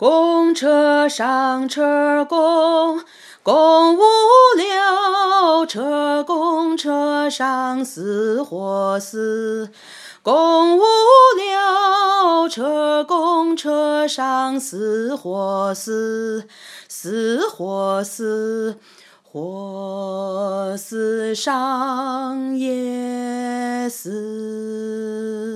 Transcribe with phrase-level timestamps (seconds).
[0.00, 3.02] 公车上车公
[3.42, 4.00] 公无
[4.56, 9.70] 聊车公车上死火死。
[10.22, 10.80] 公无
[11.36, 16.48] 聊车公车上死火死
[16.88, 18.78] 死火死
[19.22, 25.49] 火死上也死